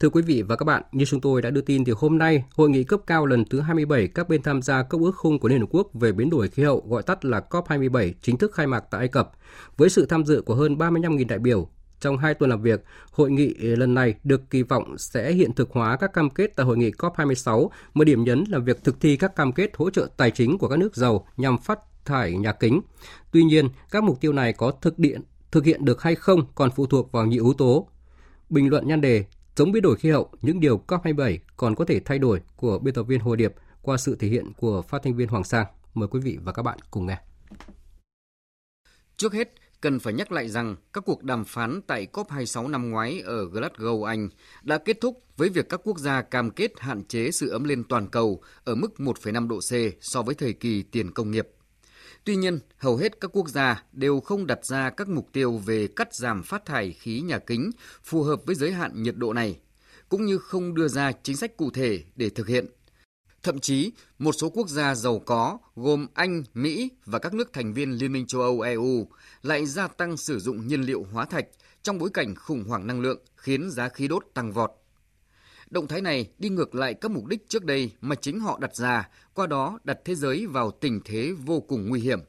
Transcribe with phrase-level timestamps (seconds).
[0.00, 2.44] Thưa quý vị và các bạn, như chúng tôi đã đưa tin thì hôm nay,
[2.54, 5.48] hội nghị cấp cao lần thứ 27 các bên tham gia Công ước khung của
[5.48, 8.66] Liên Hợp Quốc về biến đổi khí hậu gọi tắt là COP27 chính thức khai
[8.66, 9.30] mạc tại Ai Cập
[9.76, 11.68] với sự tham dự của hơn 35.000 đại biểu.
[12.00, 15.52] Trong hai tuần làm việc, hội nghị ờ, lần này được kỳ vọng sẽ hiện
[15.52, 19.00] thực hóa các cam kết tại hội nghị COP26, một điểm nhấn là việc thực
[19.00, 22.32] thi các cam kết hỗ trợ tài chính của các nước giàu nhằm phát thải
[22.32, 22.80] nhà kính.
[23.32, 25.20] Tuy nhiên, các mục tiêu này có thực điện
[25.50, 27.88] thực hiện được hay không còn phụ thuộc vào nhiều yếu tố.
[28.50, 29.24] Bình luận nhan đề
[29.60, 32.94] Chống biến đổi khí hậu, những điều COP27 còn có thể thay đổi của biên
[32.94, 35.66] tập viên Hồ Điệp qua sự thể hiện của phát thanh viên Hoàng Sang.
[35.94, 37.18] Mời quý vị và các bạn cùng nghe.
[39.16, 43.20] Trước hết, cần phải nhắc lại rằng các cuộc đàm phán tại COP26 năm ngoái
[43.20, 44.28] ở Glasgow, Anh
[44.62, 47.84] đã kết thúc với việc các quốc gia cam kết hạn chế sự ấm lên
[47.84, 51.48] toàn cầu ở mức 1,5 độ C so với thời kỳ tiền công nghiệp.
[52.30, 55.88] Tuy nhiên, hầu hết các quốc gia đều không đặt ra các mục tiêu về
[55.96, 57.70] cắt giảm phát thải khí nhà kính
[58.04, 59.58] phù hợp với giới hạn nhiệt độ này,
[60.08, 62.66] cũng như không đưa ra chính sách cụ thể để thực hiện.
[63.42, 67.74] Thậm chí, một số quốc gia giàu có gồm Anh, Mỹ và các nước thành
[67.74, 69.08] viên Liên minh châu Âu EU
[69.42, 71.46] lại gia tăng sử dụng nhiên liệu hóa thạch
[71.82, 74.79] trong bối cảnh khủng hoảng năng lượng khiến giá khí đốt tăng vọt.
[75.70, 78.76] Động thái này đi ngược lại các mục đích trước đây mà chính họ đặt
[78.76, 82.20] ra, qua đó đặt thế giới vào tình thế vô cùng nguy hiểm.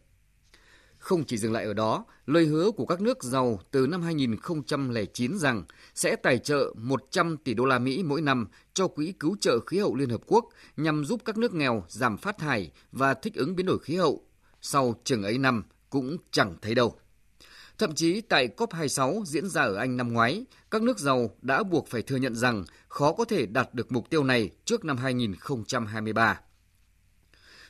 [0.98, 5.38] Không chỉ dừng lại ở đó, lời hứa của các nước giàu từ năm 2009
[5.38, 5.64] rằng
[5.96, 9.80] sẽ tài trợ 100 tỷ đô la Mỹ mỗi năm cho Quỹ Cứu trợ Khí
[9.80, 10.46] hậu Liên Hợp Quốc
[10.78, 14.26] nhằm giúp các nước nghèo giảm phát thải và thích ứng biến đổi khí hậu.
[14.62, 16.96] Sau chừng ấy năm cũng chẳng thấy đâu.
[17.82, 21.88] Thậm chí tại COP26 diễn ra ở Anh năm ngoái, các nước giàu đã buộc
[21.88, 26.40] phải thừa nhận rằng khó có thể đạt được mục tiêu này trước năm 2023.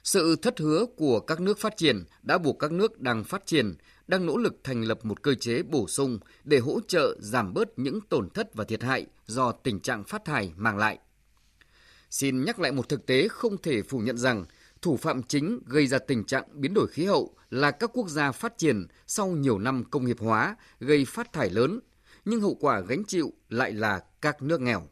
[0.04, 3.76] Sự thất hứa của các nước phát triển đã buộc các nước đang phát triển
[4.08, 7.80] đang nỗ lực thành lập một cơ chế bổ sung để hỗ trợ giảm bớt
[7.80, 11.00] những tổn thất và thiệt hại do tình trạng phát thải mang lại.
[12.10, 14.46] Xin nhắc lại một thực tế không thể phủ nhận rằng
[14.82, 18.32] thủ phạm chính gây ra tình trạng biến đổi khí hậu là các quốc gia
[18.32, 21.80] phát triển sau nhiều năm công nghiệp hóa gây phát thải lớn,
[22.26, 24.88] nhưng hậu quả gánh chịu lại là các nước nghèo.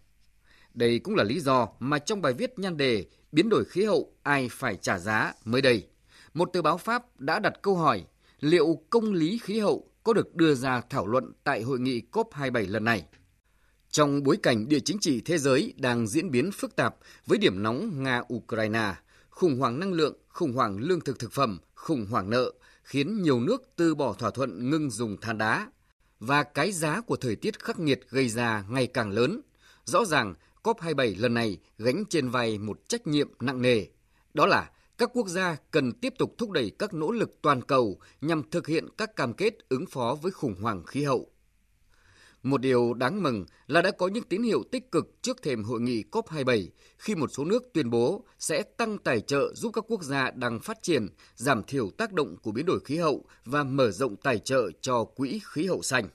[0.73, 4.13] Đây cũng là lý do mà trong bài viết nhan đề Biến đổi khí hậu
[4.23, 5.87] ai phải trả giá mới đây,
[6.33, 8.05] một tờ báo Pháp đã đặt câu hỏi
[8.39, 12.71] liệu công lý khí hậu có được đưa ra thảo luận tại hội nghị COP27
[12.71, 13.05] lần này.
[13.89, 16.95] Trong bối cảnh địa chính trị thế giới đang diễn biến phức tạp
[17.25, 18.93] với điểm nóng Nga-Ukraine,
[19.39, 22.51] khủng hoảng năng lượng, khủng hoảng lương thực thực phẩm, khủng hoảng nợ
[22.83, 25.71] khiến nhiều nước từ bỏ thỏa thuận ngưng dùng than đá
[26.19, 29.41] và cái giá của thời tiết khắc nghiệt gây ra ngày càng lớn.
[29.85, 30.33] Rõ ràng,
[30.63, 33.85] COP27 lần này gánh trên vai một trách nhiệm nặng nề.
[34.33, 37.99] Đó là các quốc gia cần tiếp tục thúc đẩy các nỗ lực toàn cầu
[38.21, 41.31] nhằm thực hiện các cam kết ứng phó với khủng hoảng khí hậu.
[42.43, 45.81] Một điều đáng mừng là đã có những tín hiệu tích cực trước thềm hội
[45.81, 46.67] nghị COP27
[46.97, 50.59] khi một số nước tuyên bố sẽ tăng tài trợ giúp các quốc gia đang
[50.59, 54.39] phát triển, giảm thiểu tác động của biến đổi khí hậu và mở rộng tài
[54.39, 56.09] trợ cho quỹ khí hậu xanh.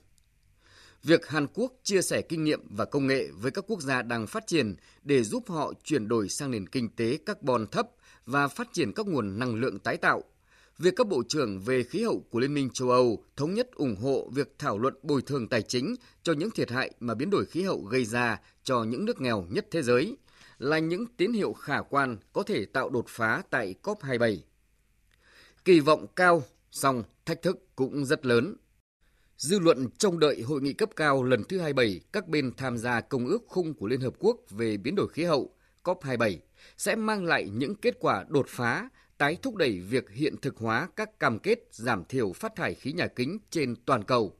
[1.03, 4.27] Việc Hàn Quốc chia sẻ kinh nghiệm và công nghệ với các quốc gia đang
[4.27, 7.89] phát triển để giúp họ chuyển đổi sang nền kinh tế carbon thấp
[8.25, 10.23] và phát triển các nguồn năng lượng tái tạo
[10.77, 13.95] việc các bộ trưởng về khí hậu của Liên minh châu Âu thống nhất ủng
[13.95, 17.45] hộ việc thảo luận bồi thường tài chính cho những thiệt hại mà biến đổi
[17.45, 20.17] khí hậu gây ra cho những nước nghèo nhất thế giới
[20.57, 24.37] là những tín hiệu khả quan có thể tạo đột phá tại COP27.
[25.65, 28.55] Kỳ vọng cao, song thách thức cũng rất lớn.
[29.37, 33.01] Dư luận trông đợi hội nghị cấp cao lần thứ 27 các bên tham gia
[33.01, 36.37] Công ước khung của Liên Hợp Quốc về biến đổi khí hậu COP27
[36.77, 40.89] sẽ mang lại những kết quả đột phá tái thúc đẩy việc hiện thực hóa
[40.95, 44.35] các cam kết giảm thiểu phát thải khí nhà kính trên toàn cầu.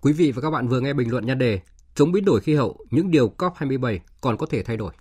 [0.00, 1.60] Quý vị và các bạn vừa nghe bình luận nhan đề
[1.94, 4.92] Chống biến đổi khí hậu, những điều COP27 còn có thể thay đổi.